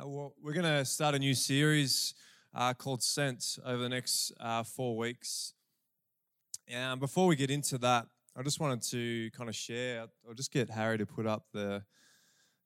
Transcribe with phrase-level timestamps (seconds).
[0.00, 2.14] Uh, well, we're going to start a new series
[2.54, 5.52] uh, called Sent over the next uh, four weeks.
[6.68, 10.52] And before we get into that, I just wanted to kind of share, I'll just
[10.52, 11.82] get Harry to put up the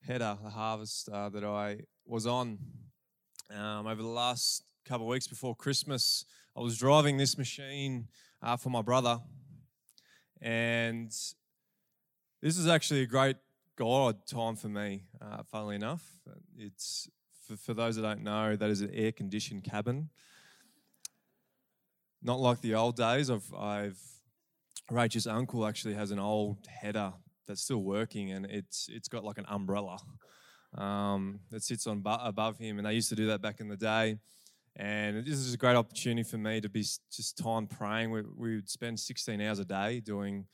[0.07, 2.59] header, the harvest uh, that I was on
[3.51, 6.27] um, over the last couple of weeks before Christmas.
[6.57, 8.09] I was driving this machine
[8.43, 9.19] uh, for my brother,
[10.41, 13.37] and this is actually a great
[13.77, 16.05] God time for me, uh, funnily enough.
[16.57, 17.09] It's
[17.47, 20.11] for, for those that don't know, that is an air conditioned cabin.
[22.23, 23.31] Not like the old days.
[23.31, 23.99] I've, I've
[24.91, 27.13] Rachel's uncle actually has an old header
[27.47, 29.99] that's still working, and it's it's got like an umbrella
[30.77, 32.79] um, that sits on above him.
[32.79, 34.19] And they used to do that back in the day.
[34.77, 38.11] And this is a great opportunity for me to be just time praying.
[38.11, 40.47] We, we would spend 16 hours a day doing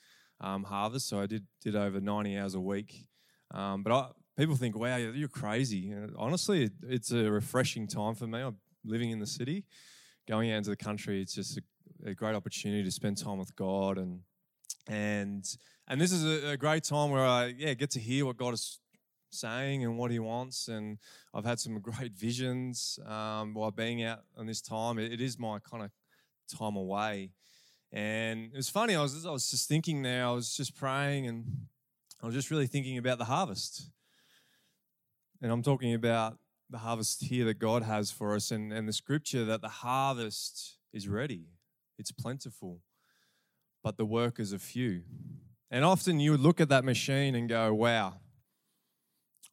[0.43, 3.07] um, harvest, so I did did over 90 hours a week.
[3.52, 4.09] Um, but I,
[4.41, 5.95] people think, wow, you're crazy.
[6.17, 8.41] Honestly, it's a refreshing time for me.
[8.41, 9.65] I'm living in the city,
[10.27, 11.21] going out into the country.
[11.21, 14.21] It's just a, a great opportunity to spend time with God and
[14.87, 15.45] and
[15.87, 18.55] and this is a, a, great time where I yeah get to hear what God
[18.55, 18.79] is
[19.30, 20.68] saying and what He wants.
[20.68, 20.99] And
[21.35, 24.99] I've had some great visions um, while being out on this time.
[24.99, 25.91] it, it is my kind of
[26.57, 27.30] time away.
[27.93, 28.95] And it was funny.
[28.95, 30.24] I was I was just thinking there.
[30.24, 31.45] I was just praying and
[32.23, 33.91] I was just really thinking about the harvest.
[35.43, 36.38] And I'm talking about
[36.69, 40.77] the harvest here that God has for us and, and the scripture that the harvest
[40.93, 41.46] is ready,
[41.99, 42.80] it's plentiful,
[43.83, 45.02] but the workers are few.
[45.71, 48.21] And often you would look at that machine and go, wow,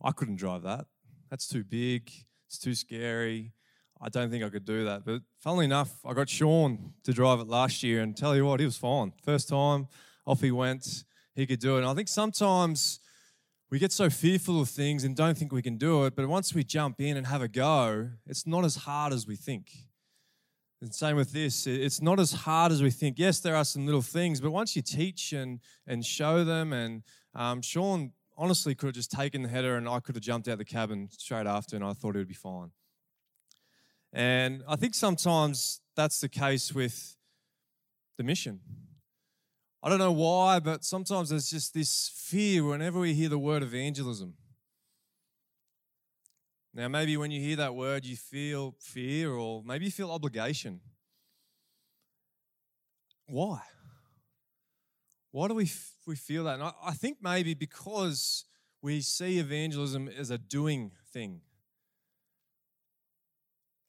[0.03, 0.85] I couldn't drive that.
[1.30, 2.11] That's too big,
[2.47, 3.53] it's too scary.
[3.99, 5.05] I don't think I could do that.
[5.05, 8.59] But funnily enough, I got Sean to drive it last year and tell you what,
[8.59, 9.13] he was fine.
[9.23, 9.88] First time,
[10.25, 11.03] off he went.
[11.33, 11.80] He could do it.
[11.80, 12.99] And I think sometimes
[13.69, 16.53] we get so fearful of things and don't think we can do it, but once
[16.53, 19.71] we jump in and have a go, it's not as hard as we think.
[20.81, 23.17] And same with this, it's not as hard as we think.
[23.17, 27.02] Yes, there are some little things, but once you teach and and show them, and
[27.33, 30.59] um, Sean honestly could have just taken the header and I could have jumped out
[30.59, 32.71] the cabin straight after, and I thought it would be fine.
[34.13, 37.17] And I think sometimes that's the case with
[38.17, 38.59] the mission.
[39.87, 43.64] I don't know why, but sometimes there's just this fear whenever we hear the word
[43.64, 44.33] evangelism.
[46.73, 50.81] Now, maybe when you hear that word, you feel fear or maybe you feel obligation.
[53.27, 53.61] Why?
[55.31, 55.71] Why do we,
[56.05, 56.55] we feel that?
[56.55, 58.43] And I, I think maybe because
[58.81, 61.39] we see evangelism as a doing thing,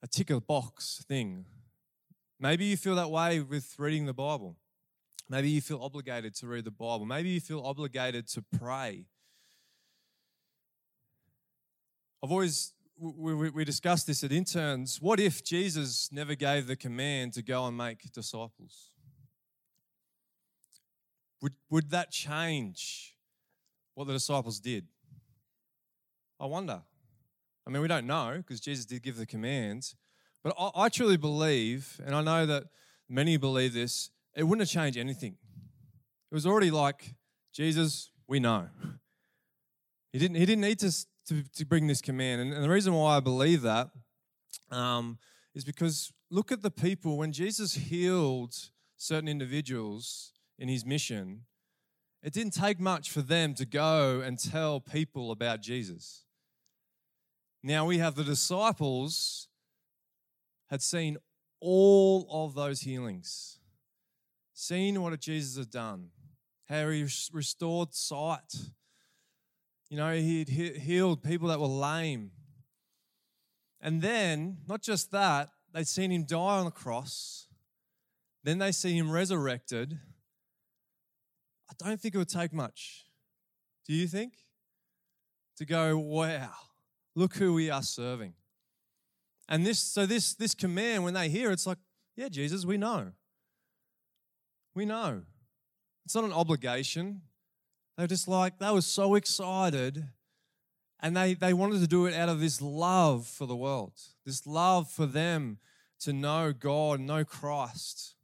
[0.00, 1.44] a tick a box thing.
[2.38, 4.58] Maybe you feel that way with reading the Bible.
[5.30, 7.04] Maybe you feel obligated to read the Bible.
[7.04, 9.04] Maybe you feel obligated to pray.
[12.22, 15.02] I've always, we, we, we discussed this at interns.
[15.02, 18.90] What if Jesus never gave the command to go and make disciples?
[21.42, 23.14] Would, would that change
[23.94, 24.86] what the disciples did?
[26.40, 26.82] I wonder.
[27.66, 29.94] I mean, we don't know because Jesus did give the commands.
[30.42, 32.64] But I, I truly believe, and I know that
[33.08, 35.36] many believe this, it wouldn't have changed anything.
[36.30, 37.16] It was already like,
[37.52, 38.68] Jesus, we know.
[40.12, 40.92] He didn't, he didn't need to,
[41.26, 42.40] to, to bring this command.
[42.40, 43.90] And, and, the reason why I believe that
[44.70, 45.18] um,
[45.56, 47.18] is because look at the people.
[47.18, 48.54] When Jesus healed
[48.96, 51.42] certain individuals in his mission,
[52.22, 56.24] it didn't take much for them to go and tell people about Jesus.
[57.64, 59.48] Now we have the disciples
[60.70, 61.16] had seen
[61.60, 63.57] all of those healings
[64.58, 66.08] seen what Jesus had done,
[66.68, 68.54] how he restored sight.
[69.88, 72.32] You know, he'd healed people that were lame.
[73.80, 77.46] And then, not just that, they'd seen him die on the cross.
[78.42, 79.98] Then they see him resurrected.
[81.70, 83.04] I don't think it would take much.
[83.86, 84.32] Do you think?
[85.58, 86.50] To go, wow,
[87.14, 88.34] look who we are serving.
[89.48, 91.78] And this, so this, this command, when they hear, it's like,
[92.16, 93.12] yeah, Jesus, we know.
[94.78, 95.22] We know.
[96.04, 97.22] It's not an obligation.
[97.96, 100.04] They're just like, they were so excited
[101.00, 103.94] and they, they wanted to do it out of this love for the world,
[104.24, 105.58] this love for them
[106.02, 108.14] to know God, know Christ.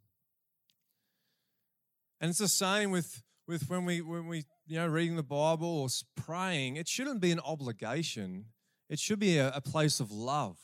[2.20, 5.66] And it's the same with, with when we when we you know reading the Bible
[5.66, 6.76] or praying.
[6.76, 8.44] It shouldn't be an obligation.
[8.88, 10.56] It should be a, a place of love.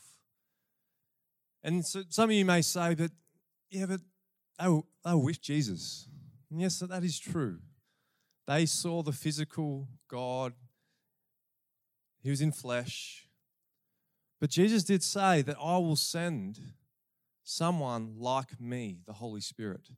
[1.64, 3.10] And so some of you may say, but
[3.70, 4.00] yeah, but
[4.60, 6.08] they they were with Jesus.
[6.50, 7.58] And yes, that is true.
[8.46, 10.52] They saw the physical God,
[12.22, 13.26] He was in flesh.
[14.40, 16.58] But Jesus did say that I will send
[17.44, 19.90] someone like me, the Holy Spirit.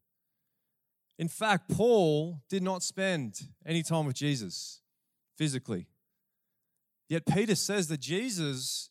[1.18, 4.80] In fact, Paul did not spend any time with Jesus
[5.36, 5.86] physically.
[7.08, 8.90] Yet Peter says that Jesus,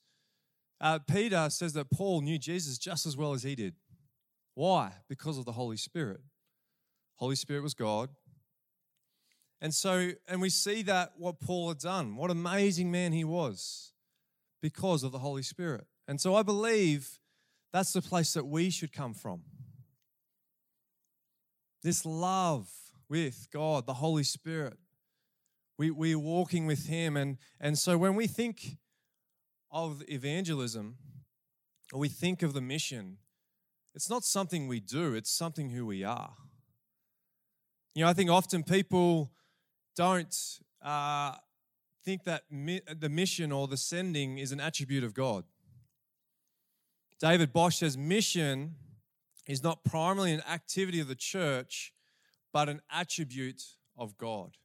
[0.79, 3.73] uh, Peter says that Paul knew Jesus just as well as he did.
[4.53, 4.93] Why?
[5.07, 6.21] Because of the Holy Spirit.
[7.15, 8.09] Holy Spirit was God.
[9.61, 13.93] And so, and we see that what Paul had done, what amazing man he was
[14.61, 15.85] because of the Holy Spirit.
[16.07, 17.19] And so I believe
[17.71, 19.43] that's the place that we should come from.
[21.83, 22.69] This love
[23.07, 24.77] with God, the Holy Spirit.
[25.77, 27.15] We, we're walking with Him.
[27.15, 28.77] And, and so when we think
[29.71, 30.97] of evangelism,
[31.93, 33.17] or we think of the mission,
[33.93, 36.33] it's not something we do, it's something who we are.
[37.93, 39.31] You know, I think often people
[39.95, 40.35] don't
[40.81, 41.33] uh,
[42.05, 45.43] think that mi- the mission or the sending is an attribute of God.
[47.19, 48.75] David Bosch says mission
[49.45, 51.93] is not primarily an activity of the church,
[52.53, 53.61] but an attribute
[53.97, 54.57] of God.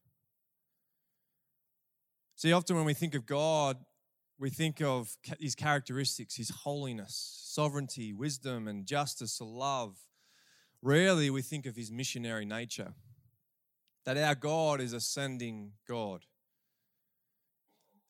[2.36, 3.78] See, often when we think of God,
[4.38, 9.96] we think of his characteristics, his holiness, sovereignty, wisdom, and justice, love.
[10.82, 12.92] Rarely we think of his missionary nature,
[14.04, 16.24] that our God is a sending God.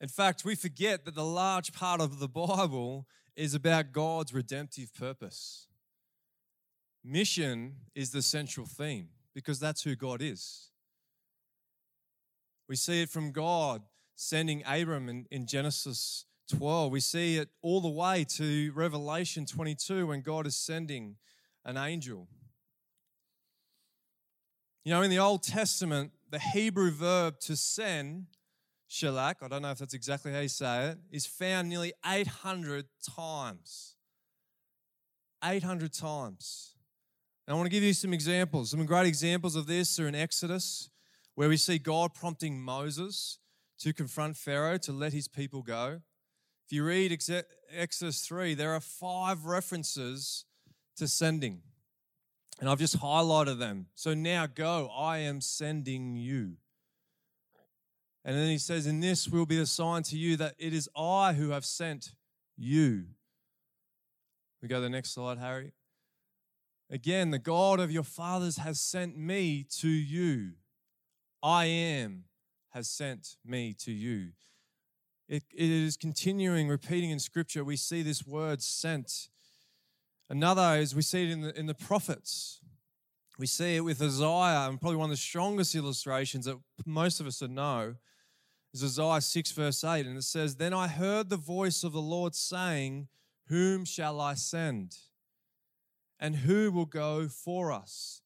[0.01, 3.07] In fact, we forget that the large part of the Bible
[3.37, 5.69] is about God's redemptive purpose.
[7.05, 10.71] Mission is the central theme because that's who God is.
[12.69, 13.83] We see it from God
[14.17, 16.91] sending Abram in, in, Genesis 12.
[16.91, 21.17] We see it all the way to Revelation 22 when God is sending
[21.65, 22.27] an angel.
[24.85, 28.27] You know, in the Old Testament, the Hebrew verb to send
[28.89, 32.87] Shalak, I don't know if that's exactly how you say it, is found nearly 800
[33.17, 33.97] times.
[35.45, 36.75] 800 times.
[37.47, 38.71] And I want to give you some examples.
[38.71, 40.89] Some great examples of this are in Exodus,
[41.35, 43.39] where we see God prompting Moses
[43.79, 46.01] to confront Pharaoh to let his people go.
[46.67, 47.17] If you read
[47.73, 50.45] Exodus 3, there are five references
[50.97, 51.63] to sending.
[52.59, 53.87] And I've just highlighted them.
[53.95, 56.57] So now go, I am sending you.
[58.25, 60.89] And then he says, In this will be a sign to you that it is
[60.97, 62.13] I who have sent
[62.57, 63.05] you.
[64.61, 65.73] We go to the next slide, Harry.
[66.91, 70.53] Again, the God of your fathers has sent me to you.
[71.43, 72.25] I am
[72.77, 74.33] has sent me to you.
[75.31, 77.65] It, it is continuing, repeating in Scripture.
[77.65, 79.29] We see this word sent.
[80.29, 82.61] Another is we see it in the, in the prophets.
[83.39, 87.27] We see it with Isaiah, and probably one of the strongest illustrations that most of
[87.27, 87.95] us know
[88.75, 90.05] is Isaiah 6, verse 8.
[90.05, 93.09] And it says, Then I heard the voice of the Lord saying,
[93.49, 94.97] Whom shall I send?
[96.21, 98.21] And who will go for us?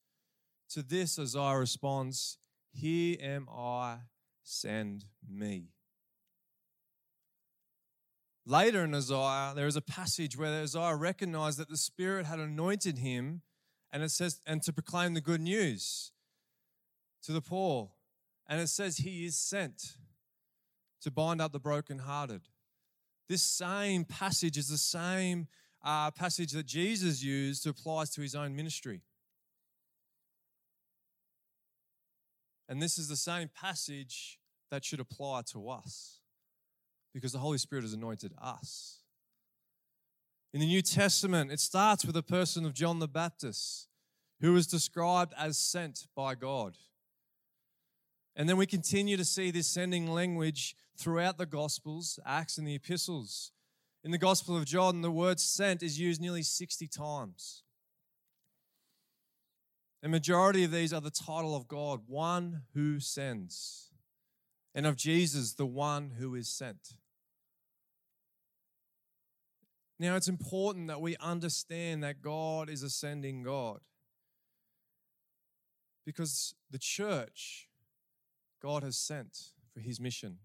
[0.71, 2.37] To this, Isaiah responds,
[2.73, 3.99] Here am I,
[4.43, 5.69] send me.
[8.45, 12.97] Later in Isaiah, there is a passage where Isaiah recognized that the Spirit had anointed
[12.97, 13.41] him,
[13.91, 16.11] and it says, and to proclaim the good news
[17.23, 17.91] to the poor.
[18.47, 19.97] And it says he is sent
[21.01, 22.41] to bind up the brokenhearted.
[23.29, 25.47] This same passage is the same
[25.83, 29.01] uh, passage that Jesus used to apply to his own ministry.
[32.71, 36.21] And this is the same passage that should apply to us
[37.13, 38.99] because the Holy Spirit has anointed us.
[40.53, 43.89] In the New Testament, it starts with the person of John the Baptist,
[44.39, 46.77] who was described as sent by God.
[48.37, 52.75] And then we continue to see this sending language throughout the Gospels, Acts, and the
[52.75, 53.51] epistles.
[54.01, 57.63] In the Gospel of John, the word sent is used nearly 60 times.
[60.01, 63.91] The majority of these are the title of God, one who sends,
[64.73, 66.95] and of Jesus, the one who is sent.
[69.99, 73.81] Now, it's important that we understand that God is a sending God
[76.03, 77.67] because the church
[78.59, 79.37] God has sent
[79.71, 80.39] for his mission.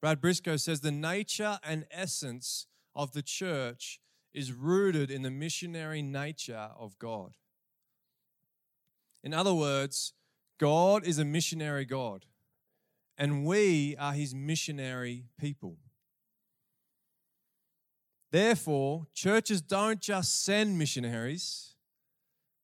[0.00, 4.00] Brad Brisco says the nature and essence of the church
[4.32, 7.34] is rooted in the missionary nature of God.
[9.22, 10.12] In other words,
[10.58, 12.26] God is a missionary God,
[13.16, 15.76] and we are his missionary people.
[18.30, 21.74] Therefore, churches don't just send missionaries,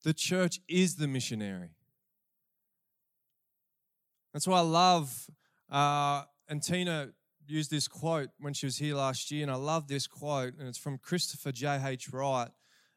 [0.03, 1.71] the church is the missionary.
[4.33, 5.29] That's why I love,
[5.71, 7.11] uh, and Tina
[7.47, 10.69] used this quote when she was here last year, and I love this quote, and
[10.69, 12.11] it's from Christopher J.H.
[12.13, 12.51] Wright,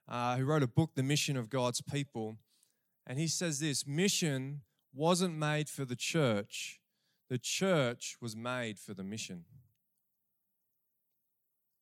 [0.07, 2.37] uh, who wrote a book, The Mission of God's People.
[3.11, 4.61] And he says this mission
[4.93, 6.79] wasn't made for the church,
[7.29, 9.43] the church was made for the mission.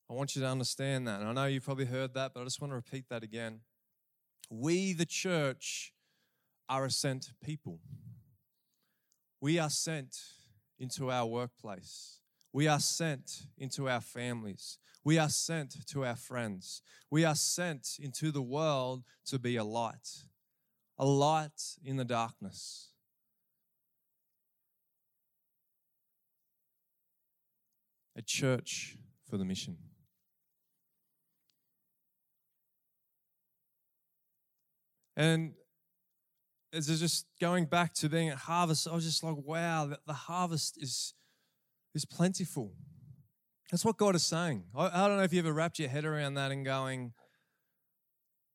[0.10, 1.20] I want you to understand that.
[1.20, 3.60] And I know you've probably heard that, but I just want to repeat that again.
[4.50, 5.94] We, the church,
[6.68, 7.78] are a sent people.
[9.40, 10.18] We are sent
[10.80, 12.22] into our workplace.
[12.52, 14.80] We are sent into our families.
[15.04, 16.82] We are sent to our friends.
[17.12, 20.26] We are sent into the world to be a light,
[21.00, 22.90] a light in the darkness.
[28.18, 28.98] A church
[29.30, 29.78] for the mission.
[35.16, 35.54] And
[36.74, 40.78] as just going back to being at harvest, I was just like, wow, the harvest
[40.82, 41.14] is,
[41.96, 42.74] is plentiful.
[43.72, 44.66] That's what God is saying.
[44.76, 47.14] I, I don't know if you ever wrapped your head around that and going,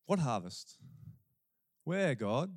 [0.07, 0.77] what harvest?
[1.85, 2.53] Where, God?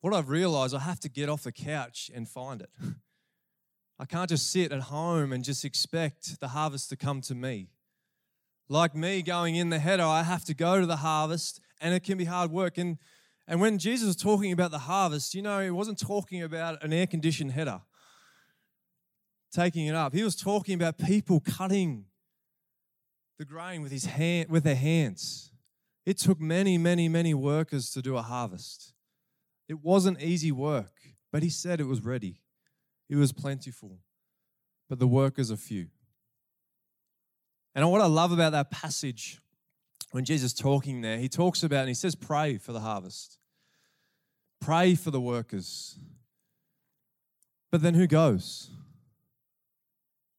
[0.00, 2.70] What I've realized, I have to get off the couch and find it.
[3.98, 7.68] I can't just sit at home and just expect the harvest to come to me.
[8.68, 12.04] Like me going in the header, I have to go to the harvest and it
[12.04, 12.78] can be hard work.
[12.78, 12.98] And,
[13.46, 16.92] and when Jesus was talking about the harvest, you know, he wasn't talking about an
[16.92, 17.80] air conditioned header
[19.50, 20.14] taking it up.
[20.14, 22.04] He was talking about people cutting
[23.38, 25.50] the grain with his hand with their hands.
[26.08, 28.94] It took many, many, many workers to do a harvest.
[29.68, 30.94] It wasn't easy work,
[31.30, 32.40] but he said it was ready.
[33.10, 33.98] It was plentiful,
[34.88, 35.88] but the workers are few.
[37.74, 39.42] And what I love about that passage
[40.12, 43.36] when Jesus is talking there, he talks about and he says, pray for the harvest.
[44.62, 45.98] Pray for the workers.
[47.70, 48.70] But then who goes?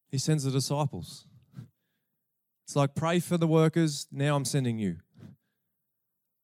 [0.10, 1.28] He sends the disciples.
[2.66, 4.98] It's like, pray for the workers, now I'm sending you.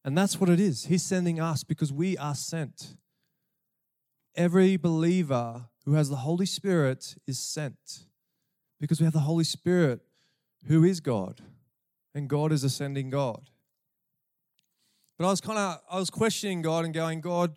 [0.06, 0.86] And that's what it is.
[0.86, 2.96] He's sending us because we are sent.
[4.36, 8.06] Every believer who has the Holy Spirit is sent
[8.80, 10.02] because we have the Holy Spirit
[10.68, 11.42] who is God
[12.14, 13.50] and God is ascending God.
[15.18, 17.56] But I was kind of I was questioning God and going, God,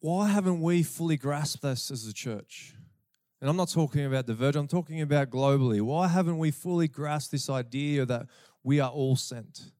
[0.00, 2.74] why haven't we fully grasped this as a church?
[3.40, 5.80] And I'm not talking about the Virgin, I'm talking about globally.
[5.80, 8.26] Why haven't we fully grasped this idea that
[8.62, 9.70] we are all sent?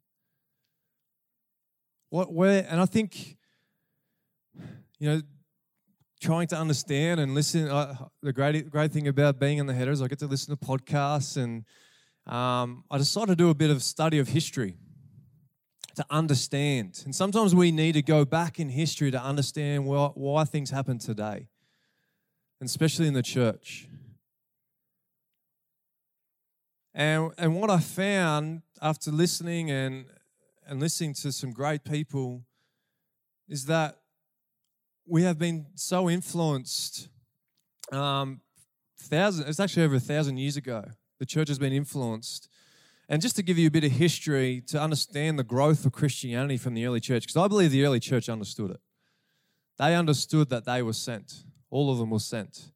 [2.11, 3.37] What where and I think
[4.99, 5.23] you know
[6.21, 10.01] trying to understand and listen uh, the great great thing about being in the headers
[10.01, 11.65] I get to listen to podcasts and
[12.27, 14.77] um, I decided to do a bit of study of history
[15.97, 17.03] to understand.
[17.05, 20.99] And sometimes we need to go back in history to understand why, why things happen
[20.99, 21.49] today,
[22.61, 23.89] and especially in the church.
[26.95, 30.07] And, and what I found after listening and,
[30.67, 32.45] and listening to some great people
[33.49, 33.99] is that
[35.07, 37.09] we have been so influenced.
[37.93, 38.41] Um,
[38.99, 40.85] thousand, it's actually over a thousand years ago
[41.19, 42.49] the church has been influenced.
[43.09, 46.57] And just to give you a bit of history to understand the growth of Christianity
[46.57, 48.81] from the early church, because I believe the early church understood it.
[49.79, 51.45] They understood that they were sent.
[51.71, 52.73] All of them were sent.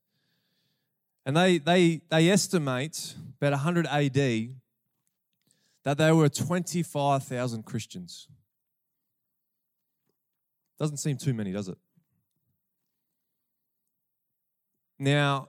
[1.27, 4.51] And they, they, they estimate about 100 AD
[5.85, 8.29] that there were 25,000 Christians.
[10.79, 11.79] Doesn't seem too many, does it?
[14.99, 15.49] Now,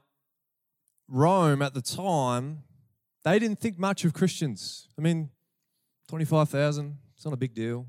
[1.07, 2.63] Rome at the time
[3.23, 4.88] they didn't think much of Christians.
[4.97, 5.29] I mean,
[6.09, 7.88] 25,000, it's not a big deal.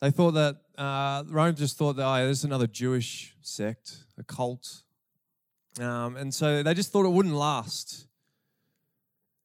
[0.00, 4.82] They thought that, uh, Rome just thought that, oh, there's another Jewish sect, a cult.
[5.78, 8.06] Um, and so they just thought it wouldn't last.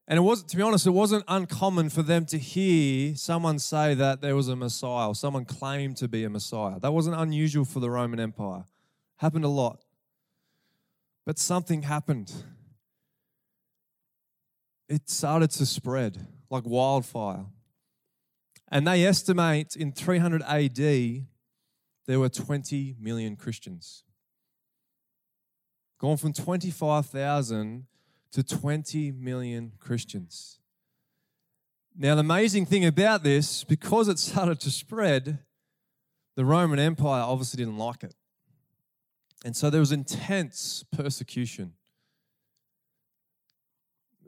[0.08, 3.96] And it was, to be honest, it wasn't uncommon for them to hear someone say
[3.96, 6.80] that there was a Messiah or someone claimed to be a Messiah.
[6.80, 8.66] That wasn't unusual for the Roman Empire.
[9.18, 9.84] Happened a lot.
[11.26, 12.32] But something happened
[14.88, 17.46] it started to spread like wildfire.
[18.70, 20.78] And they estimate in 300 AD,
[22.08, 24.04] there were 20 million Christians.
[26.00, 27.86] Gone from 25,000
[28.36, 30.60] to 20 million Christians.
[31.98, 35.40] Now, the amazing thing about this, because it started to spread,
[36.36, 38.14] the Roman Empire obviously didn't like it.
[39.44, 41.74] And so there was intense persecution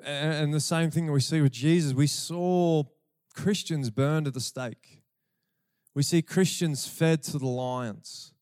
[0.05, 1.93] and the same thing that we see with Jesus.
[1.93, 2.83] We saw
[3.35, 5.01] Christians burned at the stake.
[5.93, 8.33] We see Christians fed to the lions.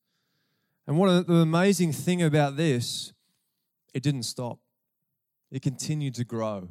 [0.86, 3.14] And what the amazing thing about this
[3.94, 4.60] it didn't stop.
[5.56, 6.68] It continued to grow.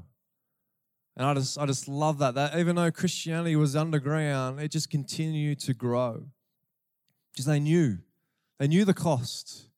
[1.17, 2.35] And I just, I just love that.
[2.35, 6.27] That even though Christianity was underground, it just continued to grow.
[7.33, 8.01] Because they knew.
[8.59, 9.69] They knew the cost.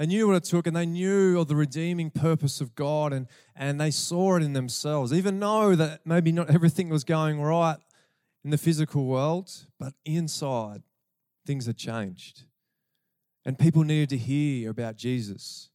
[0.00, 3.28] They knew what it took and they knew of the redeeming purpose of God and,
[3.54, 5.12] and they saw it in themselves.
[5.12, 7.78] Even though that maybe not everything was going right
[8.42, 10.82] in the physical world, but inside,
[11.46, 12.42] things had changed.
[13.44, 15.70] And people needed to hear about Jesus.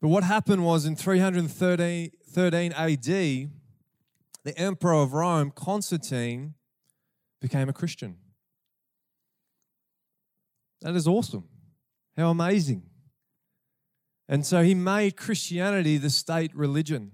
[0.00, 3.50] But what happened was in 313 AD, the
[4.56, 6.54] emperor of Rome, Constantine,
[7.40, 8.16] became a Christian.
[10.80, 11.44] That is awesome.
[12.16, 12.82] How amazing.
[14.28, 17.12] And so he made Christianity the state religion.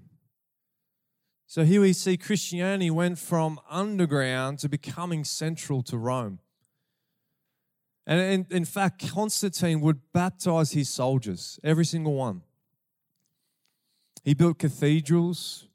[1.47, 6.41] So here we see Christianity went from underground to becoming central to Rome.
[8.07, 12.43] And in, in fact, Constantine would baptize his soldiers, every single one.
[14.25, 15.69] He built cathedrals.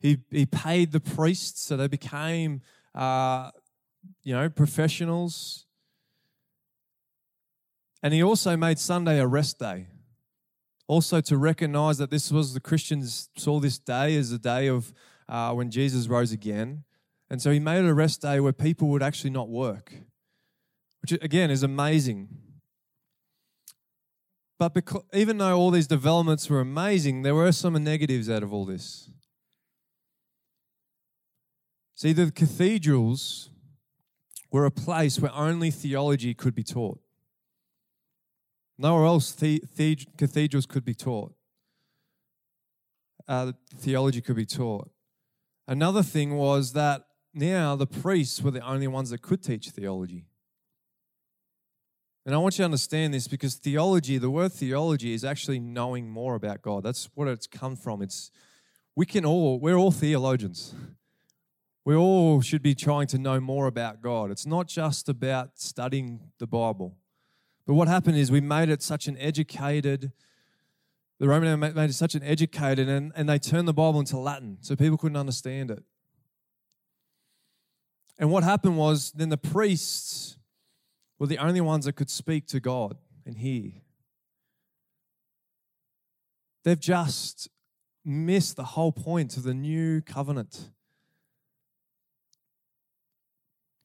[0.00, 2.60] He, he paid the priests so they became,
[2.94, 3.50] uh,
[4.22, 5.66] you know, professionals.
[8.02, 9.86] And he also made Sunday a rest day.
[10.86, 14.92] Also, to recognize that this was the Christians saw this day as a day of
[15.28, 16.84] uh, when Jesus rose again.
[17.28, 19.92] And so he made it a rest day where people would actually not work,
[21.02, 22.28] which again is amazing.
[24.58, 28.52] But because, even though all these developments were amazing, there were some negatives out of
[28.52, 29.08] all this.
[31.94, 33.50] See, the cathedrals
[34.50, 37.00] were a place where only theology could be taught.
[38.78, 41.34] Nowhere else the, the, cathedrals could be taught.
[43.26, 44.90] Uh, theology could be taught.
[45.66, 50.24] Another thing was that now the priests were the only ones that could teach theology.
[52.28, 56.10] And I want you to understand this because theology, the word theology is actually knowing
[56.10, 56.82] more about God.
[56.82, 58.02] That's what it's come from.
[58.02, 58.30] It's
[58.94, 60.74] we can all, we're all theologians.
[61.86, 64.30] We all should be trying to know more about God.
[64.30, 66.98] It's not just about studying the Bible.
[67.66, 70.12] But what happened is we made it such an educated,
[71.18, 74.18] the Roman Empire made it such an educated, and, and they turned the Bible into
[74.18, 75.82] Latin so people couldn't understand it.
[78.18, 80.37] And what happened was then the priests
[81.18, 83.72] were the only ones that could speak to God and hear.
[86.64, 87.48] They've just
[88.04, 90.70] missed the whole point of the new covenant.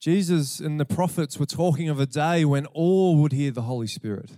[0.00, 3.86] Jesus and the prophets were talking of a day when all would hear the Holy
[3.86, 4.32] Spirit,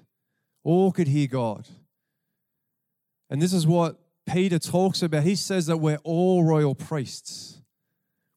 [0.62, 1.68] all could hear God.
[3.28, 5.24] And this is what Peter talks about.
[5.24, 7.62] He says that we're all royal priests,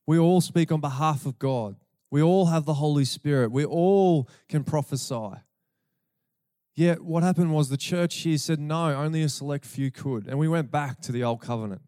[0.07, 1.75] we all speak on behalf of God.
[2.11, 3.51] We all have the Holy Spirit.
[3.51, 5.31] We all can prophesy.
[6.75, 10.27] Yet, what happened was the church here said, no, only a select few could.
[10.27, 11.81] And we went back to the old covenant.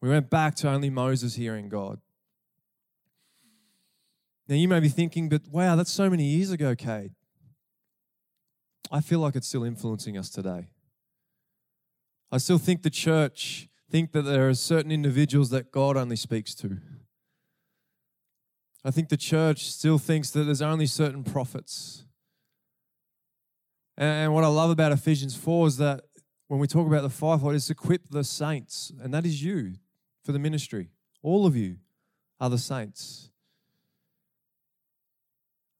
[0.00, 2.00] We went back to only Moses hearing God.
[4.48, 7.12] Now, you may be thinking, but wow, that's so many years ago, Cade.
[8.90, 10.68] I feel like it's still influencing us today.
[12.30, 16.54] I still think the church think that there are certain individuals that God only speaks
[16.56, 16.78] to.
[18.84, 22.04] I think the church still thinks that there's only certain prophets.
[23.96, 26.02] And what I love about Ephesians 4 is that
[26.48, 29.74] when we talk about the fivefold, it's equip the saints, and that is you
[30.24, 30.90] for the ministry.
[31.22, 31.76] All of you
[32.40, 33.30] are the saints.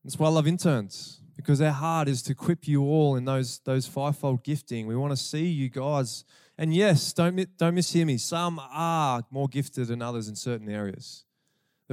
[0.03, 3.59] That's why I love interns, because our heart is to equip you all in those,
[3.61, 4.87] those fivefold gifting.
[4.87, 6.25] We want to see you guys.
[6.57, 8.17] And yes, don't, don't mishear me.
[8.17, 11.25] Some are more gifted than others in certain areas.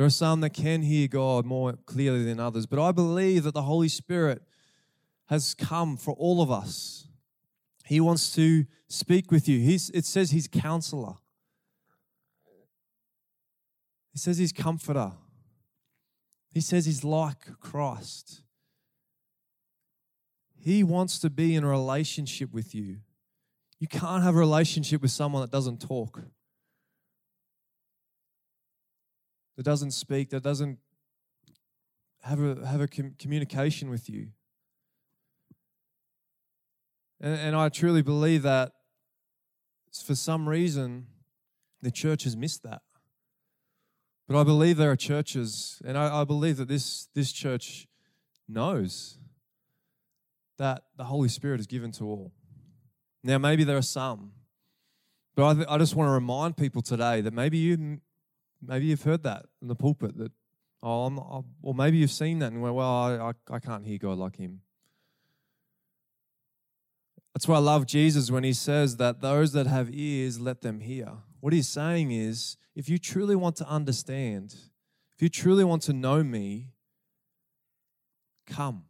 [0.02, 3.54] There are some that can hear God more clearly than others, but I believe that
[3.54, 4.42] the Holy Spirit
[5.28, 7.06] has come for all of us.
[7.86, 9.60] He wants to speak with you.
[9.60, 11.18] He's, it says He's counselor,
[14.12, 15.12] He says He's comforter,
[16.50, 18.42] He says He's like Christ.
[20.58, 23.02] He wants to be in a relationship with you.
[23.78, 26.24] You can't have a relationship with someone that doesn't talk.
[29.62, 30.80] That doesn't speak, that doesn't
[32.24, 34.30] have a, have a com- communication with you.
[37.20, 38.72] And, and I truly believe that
[40.04, 41.06] for some reason,
[41.80, 42.82] the church has missed that.
[44.28, 47.88] But I believe there are churches, and I, I believe that this, this church
[48.50, 49.20] knows
[50.58, 52.32] that the Holy Spirit is given to all.
[53.24, 54.32] Now, maybe there are some,
[55.36, 58.00] but I, th- I just want to remind people today that maybe you
[58.66, 60.32] Maybe you've heard that in the pulpit that,
[60.84, 63.86] oh, I'm, i or maybe you've seen that and went, well, I, I, I can't
[63.86, 64.62] hear God like him.
[67.34, 70.82] That's why I love Jesus when he says that those that have ears, let them
[70.82, 71.10] hear.
[71.40, 74.56] What he's saying is if you truly want to understand,
[75.16, 76.68] if you truly want to know me,
[78.46, 78.84] come,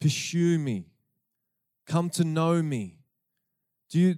[0.00, 0.86] pursue me,
[1.86, 2.98] come to know me.
[3.90, 4.14] Do you,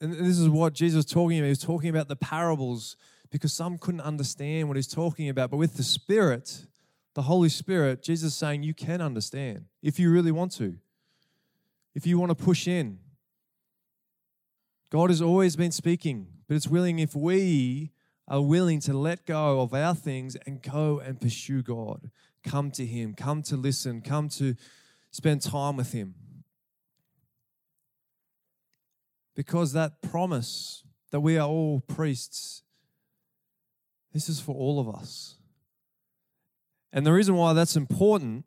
[0.00, 1.46] and this is what Jesus was talking about.
[1.46, 2.96] He was talking about the parables
[3.30, 5.50] because some couldn't understand what he's talking about.
[5.50, 6.66] But with the Spirit,
[7.14, 10.76] the Holy Spirit, Jesus is saying you can understand if you really want to
[11.98, 13.00] if you want to push in.
[14.90, 17.90] God has always been speaking, but it's willing if we
[18.28, 22.10] are willing to let go of our things and go and pursue God.
[22.44, 24.54] Come to Him, come to listen, come to
[25.10, 26.14] spend time with Him.
[29.38, 32.64] Because that promise that we are all priests,
[34.12, 35.36] this is for all of us.
[36.92, 38.44] And the reason why that's important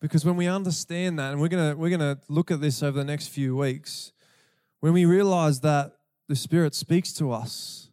[0.00, 3.04] because when we understand that, and we're gonna we're gonna look at this over the
[3.04, 4.12] next few weeks,
[4.80, 5.92] when we realize that
[6.26, 7.90] the Spirit speaks to us,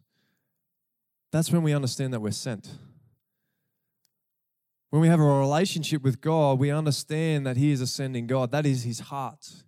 [1.32, 2.70] that's when we understand that we're sent.
[4.88, 8.52] When we have a relationship with God, we understand that He is a sending God.
[8.52, 9.64] That is His heart.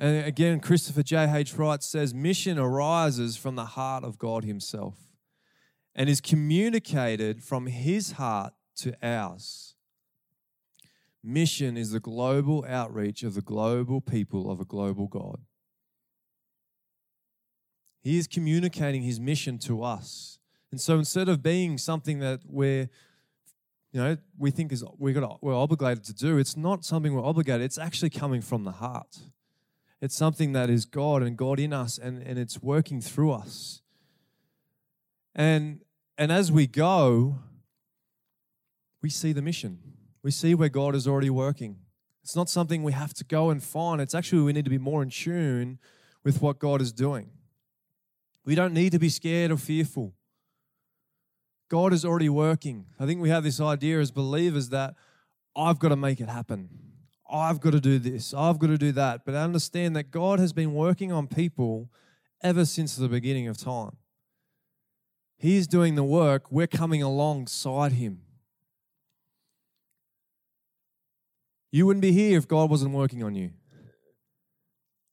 [0.00, 1.54] And again, Christopher J.H.
[1.56, 4.96] Wright says, mission arises from the heart of God Himself
[5.94, 9.74] and is communicated from His heart to ours.
[11.22, 15.40] Mission is the global outreach of the global people of a global God.
[18.00, 20.38] He is communicating his mission to us.
[20.70, 22.88] And so instead of being something that we're,
[23.92, 27.22] you know, we think is we got we're obligated to do, it's not something we're
[27.22, 27.66] obligated.
[27.66, 29.18] It's actually coming from the heart.
[30.00, 33.82] It's something that is God and God in us and, and it's working through us.
[35.34, 35.80] And
[36.16, 37.38] and as we go,
[39.02, 39.78] we see the mission
[40.22, 41.76] we see where God is already working.
[42.22, 44.00] It's not something we have to go and find.
[44.00, 45.78] It's actually we need to be more in tune
[46.22, 47.30] with what God is doing.
[48.44, 50.14] We don't need to be scared or fearful.
[51.68, 52.86] God is already working.
[52.98, 54.94] I think we have this idea as believers that
[55.56, 56.68] I've got to make it happen.
[57.30, 58.34] I've got to do this.
[58.34, 59.24] I've got to do that.
[59.24, 61.90] But I understand that God has been working on people
[62.42, 63.96] ever since the beginning of time.
[65.38, 66.50] He's doing the work.
[66.50, 68.20] We're coming alongside Him.
[71.72, 73.50] You wouldn't be here if God wasn't working on you.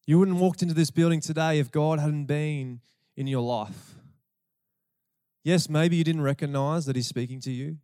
[0.06, 2.82] You wouldn't have walked into this building today if God hadn't been
[3.16, 3.96] in your life.
[5.44, 7.78] Yes, maybe you didn't recognize that He's speaking to you.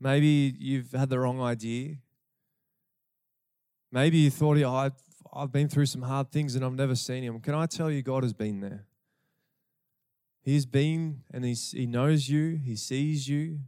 [0.00, 1.96] Maybe you've had the wrong idea.
[3.90, 4.92] Maybe you thought, oh, I've,
[5.32, 7.40] I've been through some hard things and I've never seen Him.
[7.40, 8.84] Can I tell you, God has been there?
[10.42, 13.60] He's been and he's, He knows you, He sees you,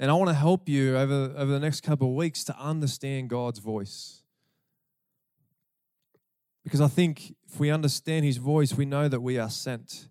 [0.00, 3.28] and I want to help you over, over the next couple of weeks to understand
[3.28, 4.22] God's voice.
[6.64, 10.08] Because I think if we understand His voice, we know that we are sent.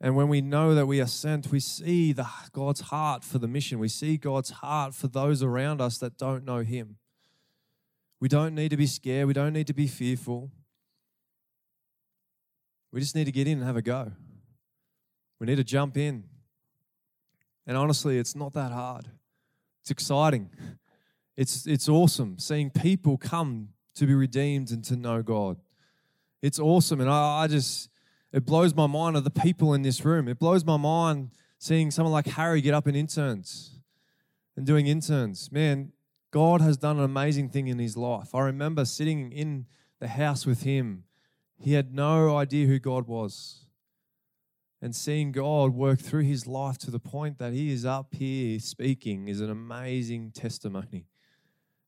[0.00, 3.48] And when we know that we are sent, we see the, God's heart for the
[3.48, 3.78] mission.
[3.78, 6.96] We see God's heart for those around us that don't know Him.
[8.18, 9.26] We don't need to be scared.
[9.26, 10.50] We don't need to be fearful.
[12.92, 14.12] We just need to get in and have a go.
[15.38, 16.24] We need to jump in.
[17.66, 19.06] And honestly, it's not that hard.
[19.82, 20.50] It's exciting.
[21.36, 25.58] It's, it's awesome seeing people come to be redeemed and to know God.
[26.42, 27.00] It's awesome.
[27.00, 27.88] And I, I just,
[28.32, 30.28] it blows my mind of the people in this room.
[30.28, 33.78] It blows my mind seeing someone like Harry get up in interns
[34.56, 35.50] and doing interns.
[35.50, 35.92] Man,
[36.30, 38.34] God has done an amazing thing in his life.
[38.34, 39.66] I remember sitting in
[39.98, 41.04] the house with him.
[41.58, 43.66] He had no idea who God was
[44.82, 48.58] and seeing God work through his life to the point that he is up here
[48.58, 51.06] speaking is an amazing testimony.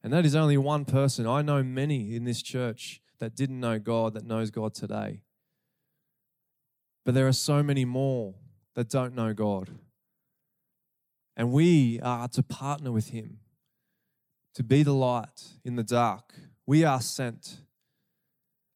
[0.02, 1.26] And that is only one person.
[1.26, 5.22] I know many in this church that didn't know God that knows God today.
[7.04, 8.34] But there are so many more
[8.74, 9.70] that don't know God.
[11.36, 13.38] And we are to partner with him
[14.54, 16.34] to be the light in the dark.
[16.66, 17.58] We are sent.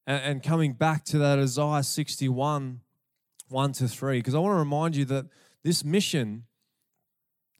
[0.07, 2.81] And, coming back to that Isaiah 61
[3.49, 5.27] 1 to 3, because I want to remind you that
[5.63, 6.45] this mission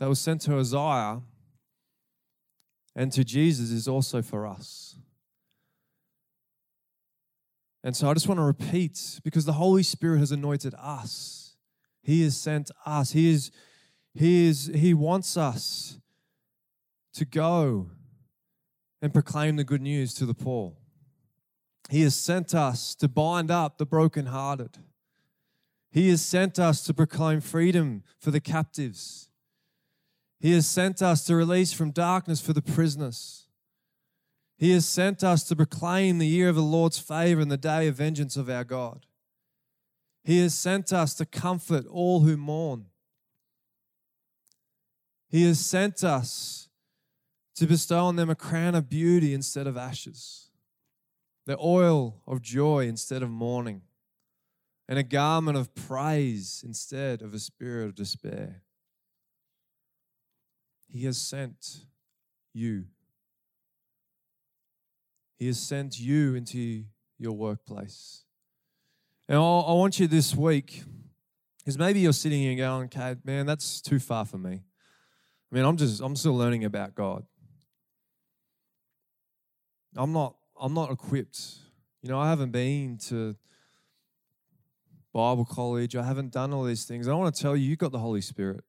[0.01, 1.21] that was sent to Isaiah
[2.95, 4.97] and to Jesus is also for us.
[7.87, 11.55] And so I just want to repeat because the Holy Spirit has anointed us.
[12.03, 13.13] He has sent us.
[13.13, 13.53] He is
[14.13, 15.97] he is he wants us
[17.15, 17.91] to go
[19.01, 20.73] and proclaim the good news to the poor.
[21.89, 24.79] He has sent us to bind up the brokenhearted.
[25.93, 29.29] He has sent us to proclaim freedom for the captives.
[30.41, 33.46] He has sent us to release from darkness for the prisoners.
[34.59, 37.89] He has sent us to proclaim the year of the Lord's favor and the day
[37.89, 39.07] of vengeance of our God.
[40.25, 42.87] He has sent us to comfort all who mourn.
[45.29, 46.69] He has sent us
[47.57, 50.51] to bestow on them a crown of beauty instead of ashes,
[51.45, 53.83] the oil of joy instead of mourning,
[54.89, 58.63] and a garment of praise instead of a spirit of despair.
[60.89, 61.85] He has sent
[62.55, 62.87] you.
[65.39, 66.85] He has sent you into
[67.19, 68.25] your workplace.
[69.29, 70.83] And I want you this week,
[71.59, 74.63] because maybe you're sitting here going, okay, man, that's too far for me.
[75.51, 77.25] I mean, I'm just, I'm still learning about God.
[79.97, 81.41] I'm not, I'm not equipped.
[82.03, 83.35] You know, I haven't been to
[85.13, 85.97] Bible college.
[85.97, 87.09] I haven't done all these things.
[87.09, 88.63] I want to tell you, you've got the Holy Spirit.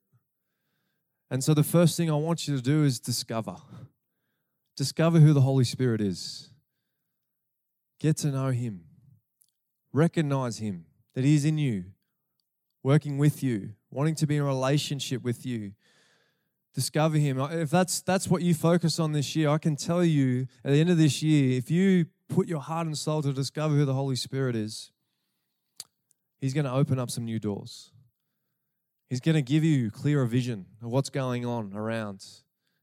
[1.29, 3.57] And so the first thing I want you to do is discover.
[4.75, 6.49] Discover who the Holy Spirit is.
[7.99, 8.81] Get to know Him.
[9.93, 11.85] Recognize Him, that He's in you,
[12.83, 15.73] working with you, wanting to be in a relationship with you.
[16.73, 17.39] Discover Him.
[17.39, 20.79] If that's, that's what you focus on this year, I can tell you at the
[20.79, 23.93] end of this year, if you put your heart and soul to discover who the
[23.93, 24.91] Holy Spirit is,
[26.39, 27.91] He's going to open up some new doors.
[29.09, 32.23] He's going to give you clearer vision of what's going on around.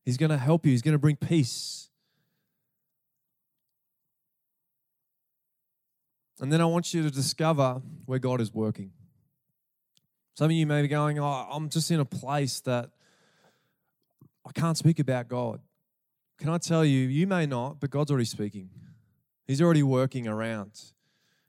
[0.05, 0.73] He's going to help you.
[0.73, 1.91] He's going to bring peace.
[6.41, 8.91] And then I want you to discover where God is working.
[10.37, 12.91] Some of you may be going, Oh, I'm just in a place that
[14.47, 15.61] I can't speak about God.
[16.39, 18.69] Can I tell you, you may not, but God's already speaking.
[19.47, 20.73] He's already working around.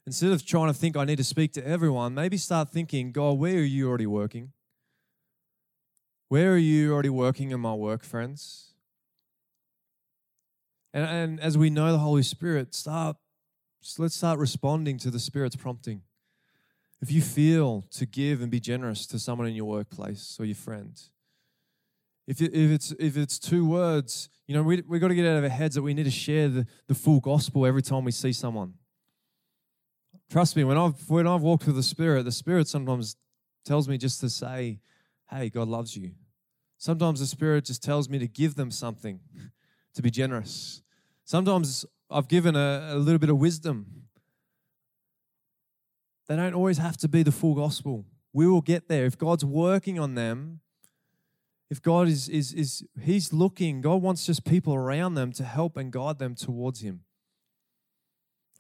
[0.05, 3.39] Instead of trying to think, I need to speak to everyone, maybe start thinking, God,
[3.39, 4.51] where are you already working?
[6.27, 8.73] Where are you already working in my work, friends?
[10.93, 13.17] And, and as we know the Holy Spirit, start
[13.87, 16.01] so let's start responding to the Spirit's prompting.
[17.01, 20.55] If you feel to give and be generous to someone in your workplace or your
[20.55, 20.99] friend,
[22.25, 25.27] if, it, if, it's, if it's two words, you know, we, we've got to get
[25.27, 28.03] out of our heads that we need to share the, the full gospel every time
[28.03, 28.73] we see someone.
[30.31, 33.15] Trust me, when I've, when I've walked with the Spirit, the Spirit sometimes
[33.65, 34.79] tells me just to say,
[35.29, 36.13] hey, God loves you.
[36.79, 39.19] Sometimes the Spirit just tells me to give them something,
[39.93, 40.81] to be generous.
[41.23, 44.03] Sometimes I've given a, a little bit of wisdom.
[46.29, 48.05] They don't always have to be the full gospel.
[48.31, 49.05] We will get there.
[49.05, 50.61] If God's working on them,
[51.69, 55.75] if God is, is, is He's looking, God wants just people around them to help
[55.75, 57.01] and guide them towards Him.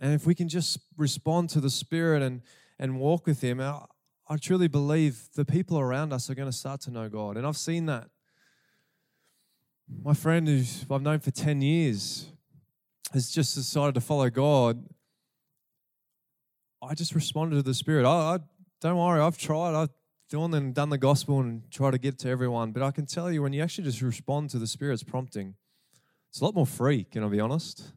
[0.01, 2.41] And if we can just respond to the Spirit and,
[2.77, 3.85] and walk with Him, I,
[4.27, 7.37] I truly believe the people around us are going to start to know God.
[7.37, 8.09] And I've seen that.
[10.03, 10.61] My friend who
[10.93, 12.27] I've known for 10 years,
[13.13, 14.83] has just decided to follow God,
[16.81, 18.05] I just responded to the Spirit.
[18.05, 18.39] I, I
[18.81, 19.73] don't worry, I've tried.
[19.75, 19.89] I've
[20.29, 22.71] done and done the gospel and tried to get to everyone.
[22.71, 25.55] But I can tell you, when you actually just respond to the Spirit's prompting,
[26.29, 27.03] it's a lot more free.
[27.03, 27.93] Can I be honest?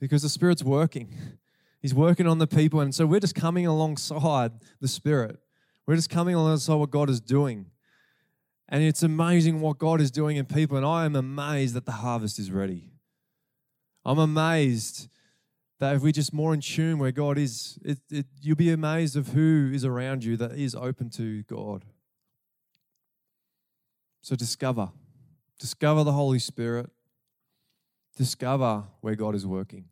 [0.00, 1.14] Because the Spirit's working.
[1.80, 5.38] He's working on the people, and so we're just coming alongside the Spirit.
[5.86, 7.66] We're just coming alongside what God is doing.
[8.68, 11.92] And it's amazing what God is doing in people, and I am amazed that the
[11.92, 12.90] harvest is ready.
[14.04, 15.08] I'm amazed
[15.78, 19.16] that if we're just more in tune where God is, it, it, you'll be amazed
[19.16, 21.84] of who is around you that is open to God.
[24.22, 24.90] So discover,
[25.58, 26.90] discover the Holy Spirit,
[28.16, 29.84] discover where God is working.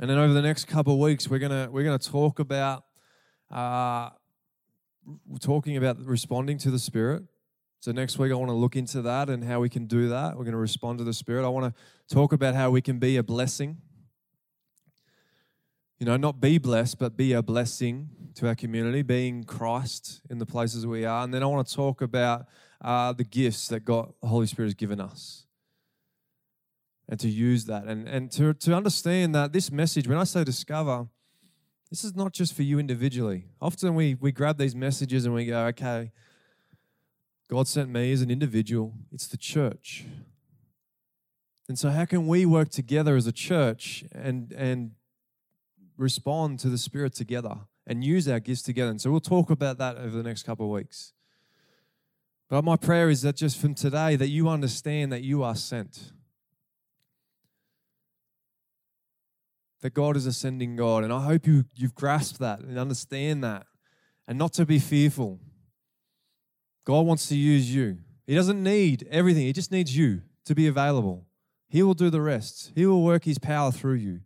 [0.00, 2.84] And then over the next couple of weeks, we're gonna we're gonna talk about
[3.50, 4.10] uh,
[5.40, 7.22] talking about responding to the Spirit.
[7.86, 10.36] So next week, I want to look into that and how we can do that.
[10.36, 11.44] We're going to respond to the Spirit.
[11.44, 13.76] I want to talk about how we can be a blessing.
[16.00, 20.38] You know, not be blessed, but be a blessing to our community, being Christ in
[20.38, 21.22] the places we are.
[21.22, 22.46] And then I want to talk about
[22.80, 25.46] uh, the gifts that God, the Holy Spirit, has given us
[27.08, 30.42] and to use that and, and to, to understand that this message, when I say
[30.42, 31.06] discover,
[31.90, 33.46] this is not just for you individually.
[33.60, 36.10] Often we, we grab these messages and we go, okay,
[37.48, 40.04] God sent me as an individual, it's the church.
[41.68, 44.92] And so, how can we work together as a church and, and
[45.96, 48.90] respond to the Spirit together and use our gifts together?
[48.90, 51.12] And so, we'll talk about that over the next couple of weeks.
[52.48, 56.12] But my prayer is that just from today, that you understand that you are sent.
[59.82, 61.02] That God is a sending God.
[61.02, 63.66] And I hope you, you've grasped that and understand that
[64.28, 65.40] and not to be fearful.
[66.86, 67.98] God wants to use you.
[68.26, 71.26] He doesn't need everything, He just needs you to be available,
[71.68, 72.72] He will do the rest.
[72.74, 74.20] He will work His power through you.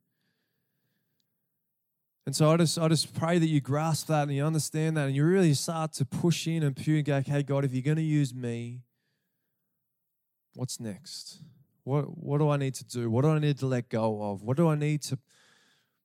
[2.27, 5.07] And so I just, I just pray that you grasp that and you understand that
[5.07, 7.83] and you really start to push in and pew and go, okay, God, if you're
[7.83, 8.83] going to use me,
[10.55, 11.39] what's next?
[11.83, 13.11] What, what do I need to do?
[13.11, 14.43] What do I need to let go of?
[14.43, 15.19] What do I need to,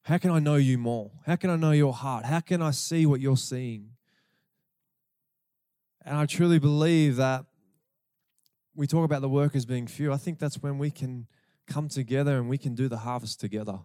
[0.04, 1.12] how can I know you more?
[1.28, 2.26] How can I know your heart?
[2.26, 3.90] How can I see what you're seeing?
[6.06, 7.46] And I truly believe that
[8.76, 10.14] we talk about the workers being few.
[10.14, 11.26] I think that's when we can
[11.66, 13.80] come together and we can do the harvest together.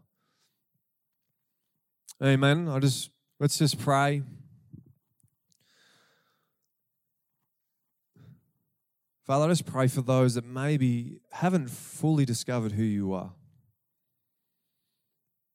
[2.23, 2.69] Amen.
[2.69, 4.23] I just let's just pray.
[9.27, 13.33] Father, I just pray for those that maybe haven't fully discovered who you are.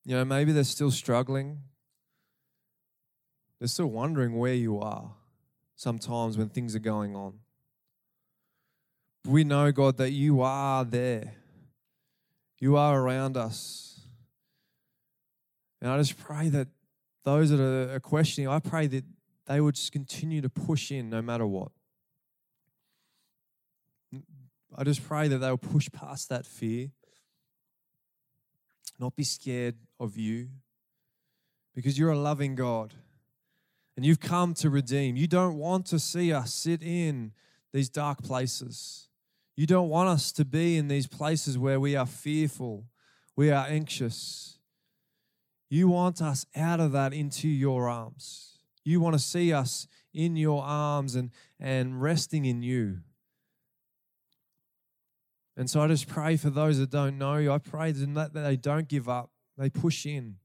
[0.04, 1.60] You know, maybe they're still struggling.
[3.60, 5.12] They're still wondering where you are
[5.75, 7.39] sometimes when things are going on.
[9.25, 11.33] We know, God, that you are there.
[12.59, 14.01] You are around us.
[15.81, 16.67] And I just pray that
[17.23, 19.03] those that are questioning, I pray that
[19.47, 21.71] they would just continue to push in no matter what.
[24.77, 26.91] I just pray that they'll push past that fear,
[28.99, 30.49] not be scared of you,
[31.73, 32.93] because you're a loving God
[33.95, 35.15] and you've come to redeem.
[35.15, 37.31] You don't want to see us sit in
[37.73, 39.08] these dark places.
[39.55, 42.86] You don't want us to be in these places where we are fearful,
[43.36, 44.58] we are anxious.
[45.69, 48.60] You want us out of that into your arms.
[48.84, 52.99] You want to see us in your arms and, and resting in you.
[55.58, 57.51] And so I just pray for those that don't know you.
[57.51, 60.36] I pray that they don't give up, they push in.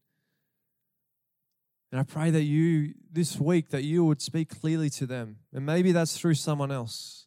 [1.93, 5.39] And I pray that you, this week, that you would speak clearly to them.
[5.53, 7.27] And maybe that's through someone else.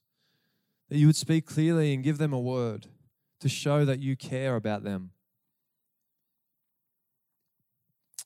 [0.89, 2.87] That you would speak clearly and give them a word
[3.41, 5.11] to show that you care about them.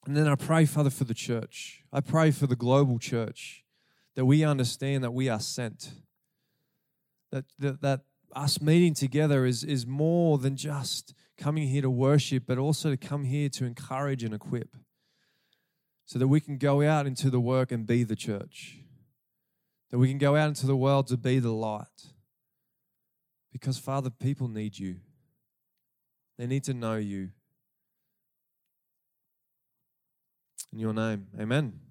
[0.06, 1.84] And then I pray, Father, for the church.
[1.92, 3.64] I pray for the global church
[4.16, 5.92] that we understand that we are sent.
[7.32, 8.02] That, that, that
[8.34, 12.98] us meeting together is, is more than just coming here to worship, but also to
[12.98, 14.76] come here to encourage and equip
[16.08, 18.78] so that we can go out into the work and be the church.
[19.92, 22.14] That we can go out into the world to be the light.
[23.52, 24.96] Because, Father, people need you,
[26.38, 27.30] they need to know you.
[30.72, 31.87] In your name, amen.